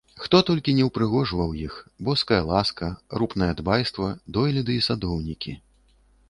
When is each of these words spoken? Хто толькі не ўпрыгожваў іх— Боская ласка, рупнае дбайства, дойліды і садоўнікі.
Хто 0.23 0.37
толькі 0.45 0.73
не 0.77 0.85
ўпрыгожваў 0.85 1.51
іх— 1.65 1.75
Боская 2.07 2.39
ласка, 2.51 2.89
рупнае 3.23 3.51
дбайства, 3.61 4.09
дойліды 4.39 4.71
і 4.79 4.83
садоўнікі. 4.89 5.55